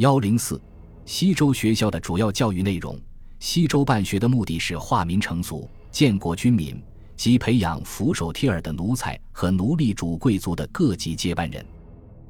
[0.00, 0.58] 幺零四，
[1.04, 2.98] 西周学校的主要教育内容。
[3.38, 6.82] 西周办学的目的是化民成俗、建国军民，
[7.18, 11.62] 及培养俯首帖耳的奴才和奴隶主贵族的各级接班人。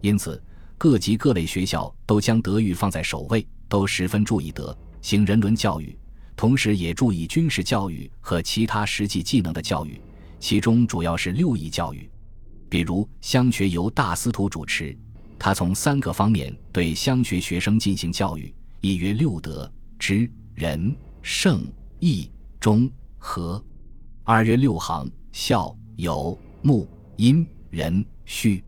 [0.00, 0.42] 因此，
[0.78, 5.94] 各级各类学校都将德育放在首位，都十分注意德行人伦教育，
[6.34, 10.00] 同时也注意军事教育和其他实际技能的教育。
[10.40, 12.08] 其中主要是六艺教育，
[12.70, 14.96] 比如乡学由大司徒主持，
[15.38, 20.30] 他从三个方面对乡学学生进行教育：一曰六德，知。
[20.58, 21.64] 仁、圣、
[22.00, 23.62] 义、忠、和；
[24.24, 28.60] 二曰六行：孝、友、睦、殷、仁、虚；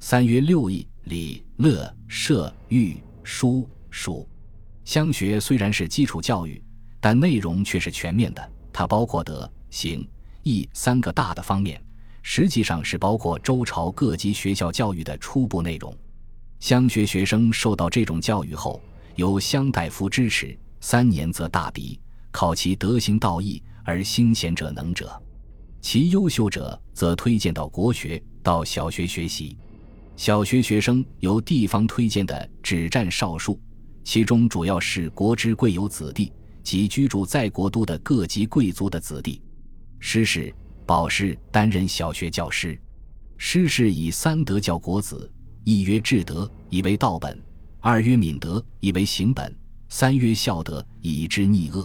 [0.00, 4.28] 三曰六艺：礼、乐、射、御、书、数。
[4.84, 6.60] 乡学虽然是基础教育，
[6.98, 8.52] 但内容却是全面的。
[8.72, 10.04] 它包括德、行、
[10.42, 11.80] 义三个大的方面，
[12.20, 15.96] 实际上是包括周朝各级学校教育的初步内容。
[16.60, 18.82] 乡学学生受到这种教育后，
[19.16, 20.58] 由乡大夫支持。
[20.80, 25.20] 三年则大比，考其德行道义而兴贤者能者，
[25.80, 29.56] 其优秀者则推荐到国学、到小学学习。
[30.14, 33.60] 小学学生由地方推荐的只占少数，
[34.04, 36.32] 其中主要是国之贵有子弟
[36.62, 39.42] 及居住在国都的各级贵族的子弟。
[39.98, 40.54] 师士、
[40.86, 42.80] 保师担任小学教师。
[43.36, 45.28] 师士以三德教国子：
[45.64, 47.34] 一曰至德，以为道本；
[47.80, 49.54] 二曰敏德，以为行本。
[49.88, 51.82] 三曰孝德，以知逆恶；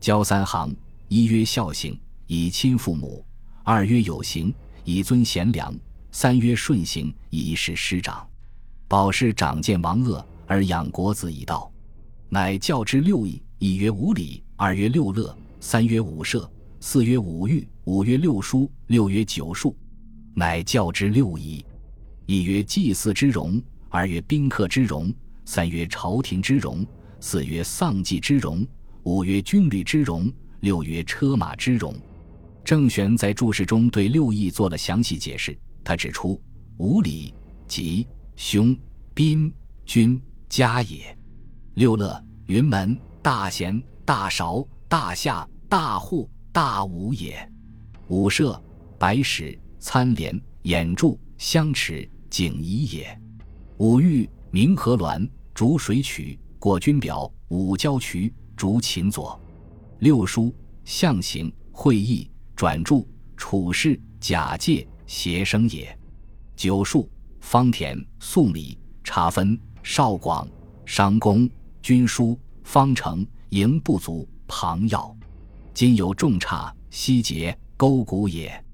[0.00, 0.74] 教三行：
[1.08, 3.24] 一曰孝行，以亲父母；
[3.64, 4.52] 二曰有行，
[4.84, 5.72] 以尊贤良；
[6.10, 8.26] 三曰顺行，以事师长。
[8.86, 11.72] 保是长见王恶而养国子以道，
[12.28, 19.74] 乃教之六艺：一曰五礼，二曰六乐，三曰五射，四曰五欲，五曰六书，六曰九术，
[20.34, 21.64] 乃教之六仪：
[22.26, 23.58] 一曰祭祀之容，
[23.94, 25.12] 二曰宾客之容，
[25.44, 26.84] 三曰朝廷之容。
[27.20, 28.66] 四曰丧祭之容，
[29.02, 31.94] 五曰军旅之容，六曰车马之容。
[32.64, 35.54] 郑玄在注释中对六艺做了详细解释。
[35.84, 36.40] 他指出：
[36.78, 37.34] 五礼，
[37.68, 38.74] 吉、凶、
[39.12, 39.52] 宾、
[39.84, 41.14] 君、嘉也；
[41.74, 47.46] 六乐，云门、大贤、大韶、大夏、大户、大武也；
[48.08, 48.58] 五射，
[48.98, 53.04] 白矢、参连、掩柱、相持、景仪也；
[53.82, 56.38] 五欲，明和鸾、逐水曲。
[56.60, 59.36] 过君表，五交渠，逐秦左，
[59.98, 60.54] 六书，
[60.84, 63.04] 象形，会意，转注，
[63.36, 65.98] 处事，假借，谐声也。
[66.54, 67.10] 九术，
[67.40, 70.46] 方田，宋礼，察分，少广，
[70.86, 71.50] 商公，
[71.82, 75.12] 军书，方程，营不足，旁要。
[75.74, 78.64] 今有重差，西节，勾股也。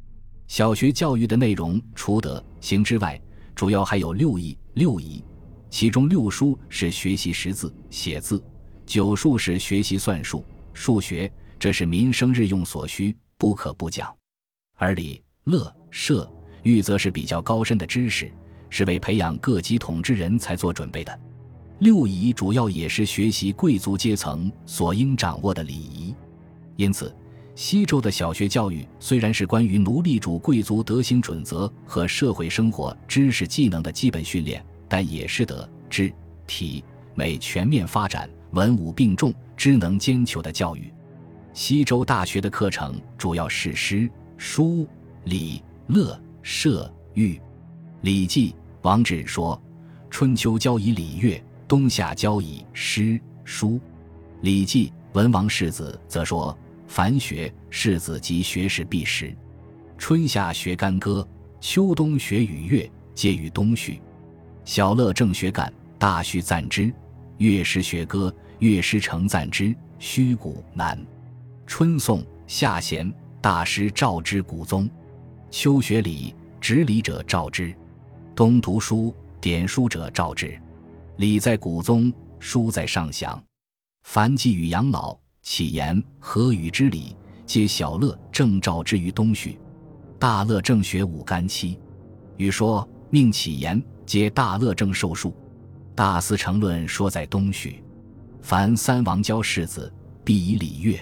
[0.48, 3.18] 小学教育的内容，除德行之外，
[3.54, 5.22] 主要还有六艺、六仪。
[5.68, 8.40] 其中六书是学习识字写字，
[8.86, 14.14] 九术是学习算术数学，这是民生日用所需，不可不讲。
[14.76, 16.30] 而礼乐射
[16.62, 18.32] 御则是比较高深的知识，
[18.70, 21.20] 是为培养各级统治人才做准备的。
[21.80, 26.14] 六仪主要也是学习贵族阶层所应掌握的礼仪。
[26.76, 27.12] 因此，
[27.58, 34.64] 西周的小学教育虽然是关于奴隶主贵族德行准则和社会生活知识技能的基本训练。
[34.86, 36.12] 但也是德、智、
[36.46, 36.84] 体、
[37.16, 40.88] 美全面发展、文武并重、知能兼求的教育。
[41.52, 44.86] 西周大学的课程主要是诗、书、
[45.24, 47.34] 礼、乐、射、御。
[48.02, 48.50] 《礼记》
[48.82, 49.60] 王志说
[50.08, 53.70] ：“春秋教以礼乐，冬夏教以诗、书。”
[54.42, 56.56] 《礼记》文王世子则说
[56.88, 59.36] ：“凡学，士子及学士必识。
[59.98, 61.26] 春夏学干戈，
[61.60, 64.00] 秋冬学雨乐，皆于冬序。”
[64.64, 66.90] 小乐正学干，大序赞之；
[67.36, 69.74] 乐师学歌，乐师成赞之。
[69.98, 70.98] 虚鼓难。
[71.66, 74.88] 春宋，夏弦，大师赵之古宗。
[75.50, 77.74] 秋学礼，执礼者赵之；
[78.34, 80.58] 冬读书，点书者赵之。
[81.16, 83.42] 礼在古宗，书在上祥。
[84.04, 85.18] 凡寄与养老、
[85.50, 87.16] 启言、何语之礼，
[87.46, 89.58] 皆小乐正召之于冬序。
[90.18, 91.80] 大乐正学五干七，
[92.36, 93.82] 禹说命启言。
[94.04, 95.34] 皆大乐正受术，
[95.94, 97.82] 大司成论说在东序。
[98.42, 99.90] 凡三王交世子，
[100.22, 101.00] 必以礼乐。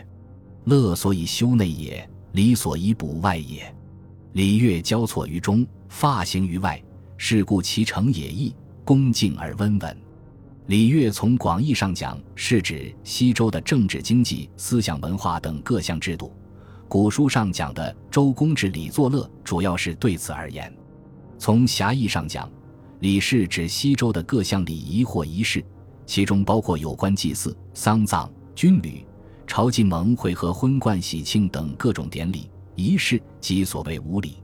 [0.67, 3.75] 乐所以修内也，礼所以补外也。
[4.35, 6.81] 礼乐交错于中，发行于外，
[7.17, 8.55] 是故其成也易，
[8.85, 10.06] 恭敬而温文。
[10.67, 16.35] 礼乐从广义上讲，是指西周的政治、经济、思想、文化等各项制度。
[16.89, 20.73] 古书上讲的周公制礼作乐，主要是对此而言。
[21.39, 22.51] 从狭义上讲，
[22.99, 25.65] 礼是指西周的各项礼仪或仪式，
[26.05, 29.07] 其中包括有关祭祀、丧葬、军旅、
[29.47, 34.39] 朝觐盟会和婚冠喜庆等各种典礼仪式及所谓舞礼。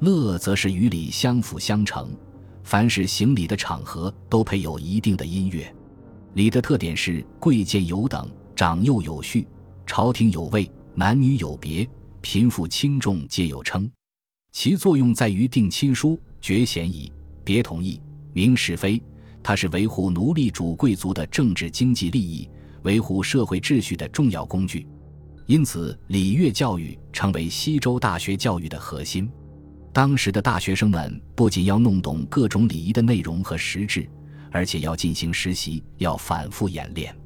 [0.00, 2.14] 乐则是与礼相辅相成，
[2.64, 5.72] 凡是行礼的场合都配有一定的音乐。
[6.32, 9.46] 礼的特点是贵贱有等，长幼有序，
[9.86, 11.88] 朝廷有位，男女有别，
[12.20, 13.88] 贫富轻重皆有称。
[14.50, 17.12] 其作用在于定亲疏、决嫌疑、
[17.44, 18.00] 别同意、
[18.32, 19.00] 明是非。
[19.42, 22.48] 它是维护奴隶主贵族的政治经济利益、
[22.82, 24.86] 维护社会秩序的重要工具。
[25.46, 29.30] 因此，礼乐教育成为西周大学教育的核心。
[29.94, 34.10] 当时的大学生们不仅要弄懂各种礼仪的内容和实质，
[34.50, 37.16] 而且要进行实习，要反复演练。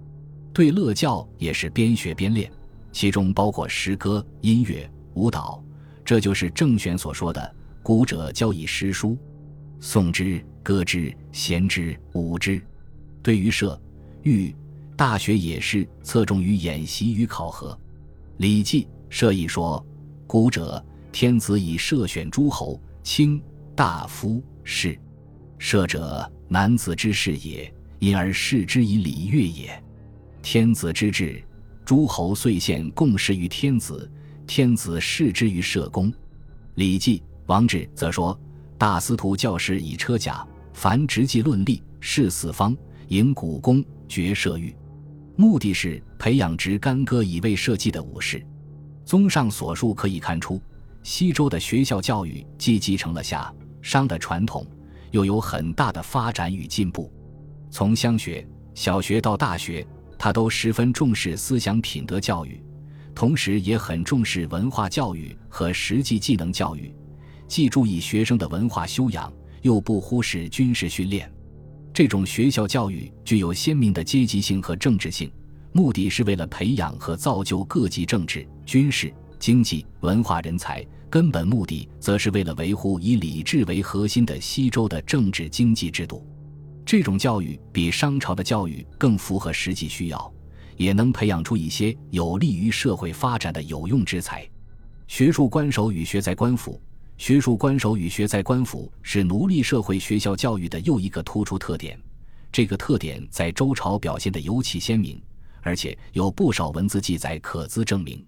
[0.53, 2.53] 对乐教也是边学边练，
[2.93, 5.65] 其中包括诗歌、音乐、舞蹈。
[6.05, 9.17] 这就是郑玄所说的“古者教以诗书，
[9.81, 12.61] 诵之、歌之、弦之、舞之”。
[13.25, 13.81] 对于射、
[14.25, 14.55] 御，
[14.95, 17.73] 大学也是侧重于演习与考核。
[18.37, 19.83] 《礼记·射一说
[20.29, 23.43] ：“古者。”天子以设选诸侯、卿、
[23.75, 24.99] 大夫、士，
[25.59, 29.83] 射者男子之事也，因而视之以礼乐也。
[30.43, 31.43] 天子之治，
[31.85, 34.11] 诸侯遂献共事于天子，
[34.47, 36.11] 天子视之于社公。
[36.75, 38.39] 《礼记·王志》则说
[38.79, 42.77] ：“大司徒教士以车甲，凡直记论吏，事四方，
[43.09, 44.75] 迎古公，决射御。”
[45.35, 48.45] 目的是培养执干戈以卫社稷的武士。
[49.05, 50.61] 综上所述，可以看出。
[51.09, 53.51] 西周的学校教育既继承了夏
[53.81, 54.67] 商的传统，
[55.11, 57.11] 又有很大的发展与进步。
[57.71, 59.85] 从乡学、小学到大学，
[60.19, 62.63] 他都十分重视思想品德教育，
[63.15, 66.95] 同时也很重视文化教育和实际技能教育，
[67.47, 69.33] 既注意学生的文化修养，
[69.63, 71.33] 又不忽视军事训练。
[71.91, 75.33] 这种学校教育具有鲜明的阶级性和政治性，
[75.73, 80.87] 目的是为了培养和造就各级政治、军事、经济、文化人才。
[81.11, 86.27] 根本目的则是为了维护以礼制为核心的西周的政治经济制度。
[86.85, 90.33] 这种教育比商朝的教育更符合实际需要，
[90.77, 94.49] 也能培养出一些有利于社会发展的有用之才。
[95.07, 96.81] 学术官守与学在官府，
[97.17, 101.99] 学术官守与学在官府是奴隶社会学校教育的又一个突出特点。
[102.53, 105.21] 这个特点在周朝表现得尤其鲜明，
[105.63, 108.25] 而且有不少文字记载可资证明。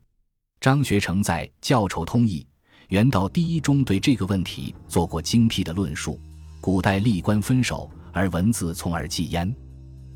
[0.61, 2.47] 张学成在《教丑通义》。
[2.91, 6.19] 元道第一中对这个问题做过精辟的论述。
[6.61, 9.55] 古代吏官分守，而文字从而记焉。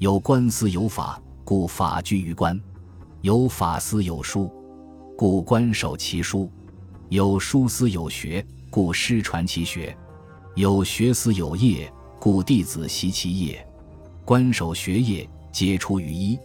[0.00, 2.58] 有官司有法，故法居于官；
[3.20, 4.50] 有法司有书，
[5.16, 6.50] 故官守其书；
[7.10, 9.96] 有书司有学，故师传其学；
[10.56, 13.64] 有学司有业，故弟子习其业。
[14.24, 16.36] 官守学业，皆出于一，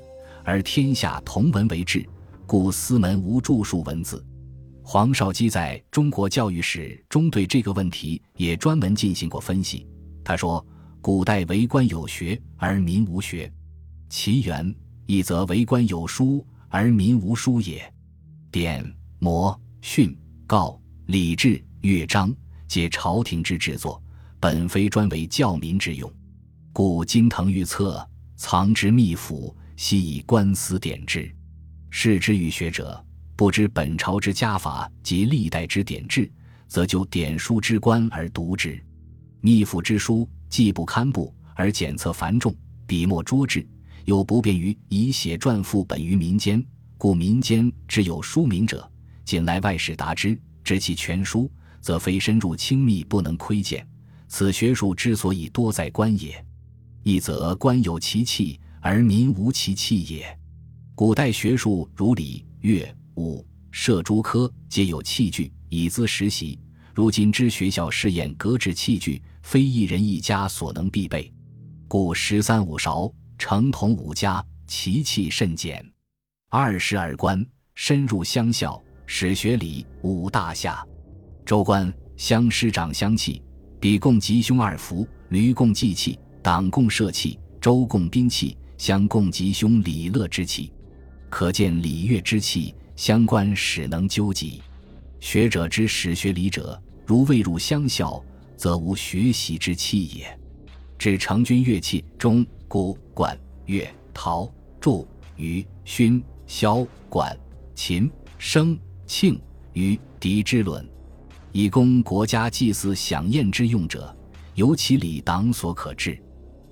[0.44, 2.08] 而天下同文为治，
[2.46, 4.24] 故司门无著述文字。
[4.92, 9.86] 黄绍基在中国教育史中对这个问题也专门进行过分析。
[10.24, 10.66] 他说
[11.00, 13.54] ：“古代为官有学而民无学，
[14.10, 14.76] 其源
[15.06, 17.94] 一则为官有书而民无书也。
[18.50, 18.84] 典、
[19.20, 22.36] 模、训、告、礼制、乐章，
[22.68, 24.02] 皆朝廷之制作，
[24.40, 26.12] 本非专为教民之用。
[26.74, 28.04] 故金腾玉册，
[28.38, 31.32] 藏之秘府，悉以官司典制，
[31.92, 33.00] 视之于学者。”
[33.40, 36.30] 不知本朝之家法及历代之典制，
[36.68, 38.78] 则就典书之官而读之。
[39.40, 42.54] 秘府之书既不堪布，而检测繁重，
[42.86, 43.66] 笔墨拙质，
[44.04, 46.62] 又不便于以写传赋本于民间，
[46.98, 48.86] 故民间之有书名者，
[49.24, 53.88] 仅来外士答之，知其全书，则非深入清密不能窥见。
[54.28, 56.46] 此学术之所以多在官也，
[57.04, 60.38] 一则官有其器，而民无其器也。
[60.94, 62.94] 古代学术如礼乐。
[63.20, 66.58] 五设诸科皆有器具以资实习。
[66.96, 71.32] 如今之学校试验格制器具，非一人一家所能必备，
[71.86, 75.86] 故十三五勺成同五家，其器甚简。
[76.50, 77.46] 二十二官
[77.76, 80.82] 深入乡校，始学礼五大夏。
[81.46, 83.42] 州官乡师长乡器，
[83.82, 90.72] 比共吉凶二服，驴共祭器，党共社器，周共兵器，乡共吉凶礼乐之器。
[91.30, 92.74] 可见礼乐之器。
[93.00, 94.62] 相关史能究极，
[95.22, 98.22] 学者之始学礼者，如未入乡校，
[98.58, 100.38] 则无学习之器也。
[100.98, 104.52] 指成军乐器中，鼓、管、乐、陶、
[104.82, 107.40] 祝、虞、埙、箫、管、
[107.74, 108.78] 琴、笙、
[109.08, 109.40] 磬、
[109.74, 110.86] 竽、笛之论，
[111.54, 114.14] 以供国家祭祀享宴之用者，
[114.56, 116.22] 由其礼党所可治。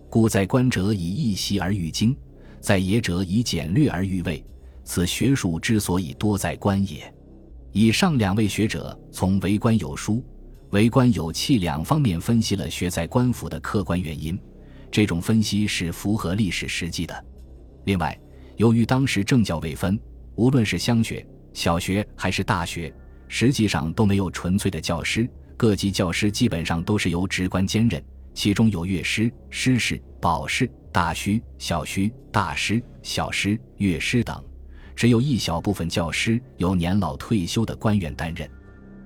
[0.10, 2.14] 故在官者以一习而育精，
[2.60, 4.44] 在野者以简略而喻位。
[4.88, 7.14] 此学术之所以多在官也。
[7.74, 10.24] 以上两位学者从为官有书、
[10.70, 14.40] 为官有气两方面分析了学在官府的客观原因，
[14.90, 17.26] 这种分析是符合历史实际的。
[17.84, 18.18] 另外，
[18.56, 20.00] 由于当时政教未分，
[20.36, 22.92] 无论是乡学、小学还是大学，
[23.28, 28.02] 实际上都没有纯粹的教师，各级教师基本上都是由职官兼任，
[28.34, 34.42] 其中有乐师、师士、保士、大虚、小虚、大师、小师、乐师等。
[34.98, 38.50] 只有一小部分教师由年老退休的官员担任，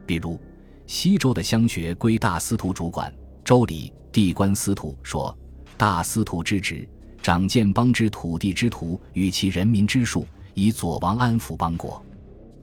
[0.06, 0.40] 比如
[0.88, 3.14] 西周的乡学归大司徒主管。
[3.44, 5.38] 周礼地官司徒说
[5.76, 6.88] ：“大司徒之职，
[7.22, 12.02] 掌建邦之土地之徒与其人民之数，以佐王安抚邦国。”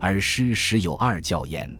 [0.01, 1.71] 而师时有二教焉。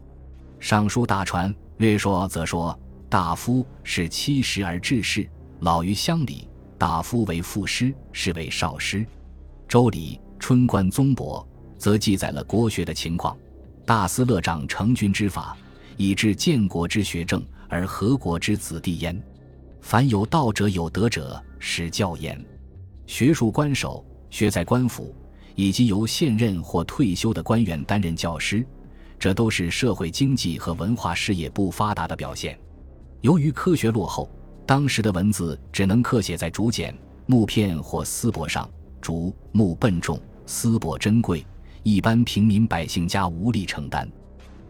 [0.61, 2.79] 尚书大传略说则说
[3.09, 5.27] ：“大夫是七十而治世，
[5.61, 6.47] 老于乡里。
[6.77, 9.07] 大夫为副师，是为少师。”
[9.67, 10.21] 周礼。
[10.39, 13.37] 春官宗伯则记载了国学的情况，
[13.85, 15.57] 大司乐长成君之法，
[15.97, 19.21] 以致建国之学政，而何国之子弟焉。
[19.81, 22.43] 凡有道者有德者，使教焉。
[23.07, 25.15] 学术官守，学在官府，
[25.55, 28.67] 以及由现任或退休的官员担任教师，
[29.19, 32.59] 这都是社会经济和文化事业不发达的表现。
[33.21, 34.31] 由于科学落后，
[34.67, 38.69] 当时的文字只能刻写在竹简、木片或丝帛上。
[39.01, 41.45] 竹木笨重，丝帛珍贵，
[41.83, 44.11] 一般平民百姓家无力承担。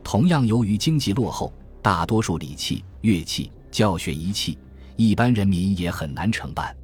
[0.02, 4.58] 同样，由于经济落后，大多数礼器、乐器、教学仪器，
[4.96, 6.76] 一般人民也很难承办。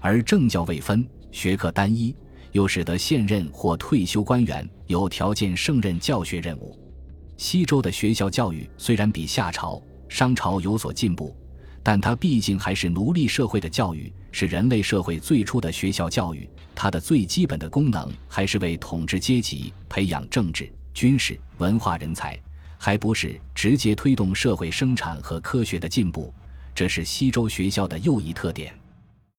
[0.00, 1.02] 而政教未分，
[1.32, 2.14] 学科单一，
[2.52, 6.78] 又使得现任或退休官员有条件胜任教学任务。
[7.38, 11.34] 西周的学校教育虽然比夏朝、商朝有所进步。
[11.82, 16.46] 但它毕竟还是奴隶社会的教育，是人类社会最初的学校教育。
[16.74, 22.38] 它的最基本的功能还是为统治阶级培养政治、军事、文化人才，
[22.76, 26.34] 还不是直接推动社会生产和科学的进步。
[26.74, 28.78] 这是西周学校的又一特点。